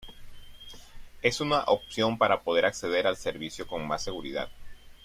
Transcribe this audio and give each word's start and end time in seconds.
es 1.21 1.41
una 1.41 1.59
opción 1.65 2.17
para 2.17 2.41
poder 2.41 2.65
acceder 2.65 3.05
al 3.05 3.15
servicio 3.17 3.67
con 3.67 3.87
más 3.87 4.01
seguridad 4.03 4.49